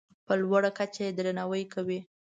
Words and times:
په 0.25 0.33
لوړه 0.41 0.71
کچه 0.77 1.01
یې 1.05 1.15
درناوی 1.17 1.63
کوي. 1.73 1.99